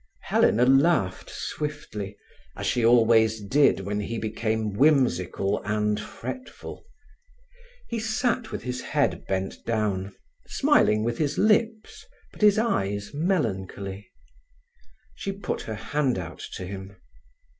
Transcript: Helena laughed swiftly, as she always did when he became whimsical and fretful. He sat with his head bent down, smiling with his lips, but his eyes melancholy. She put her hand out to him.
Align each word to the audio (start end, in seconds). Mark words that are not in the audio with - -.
Helena 0.23 0.65
laughed 0.65 1.29
swiftly, 1.29 2.17
as 2.55 2.65
she 2.65 2.83
always 2.83 3.39
did 3.39 3.81
when 3.81 3.99
he 3.99 4.17
became 4.17 4.73
whimsical 4.73 5.61
and 5.63 5.99
fretful. 5.99 6.83
He 7.87 7.99
sat 7.99 8.51
with 8.51 8.63
his 8.63 8.81
head 8.81 9.23
bent 9.27 9.63
down, 9.63 10.15
smiling 10.47 11.03
with 11.03 11.19
his 11.19 11.37
lips, 11.37 12.03
but 12.31 12.41
his 12.41 12.57
eyes 12.57 13.11
melancholy. 13.13 14.09
She 15.13 15.31
put 15.31 15.61
her 15.69 15.75
hand 15.75 16.17
out 16.17 16.39
to 16.53 16.65
him. 16.65 16.95